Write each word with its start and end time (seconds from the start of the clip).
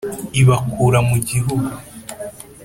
ibakura 0.41 0.99
mu 1.09 1.17
gihugu 1.29 1.73